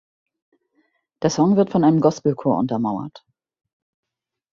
Der 1.21 1.29
Song 1.29 1.57
wird 1.57 1.69
von 1.69 1.83
einem 1.83 2.01
Gospelchor 2.01 2.57
untermauert. 2.57 3.23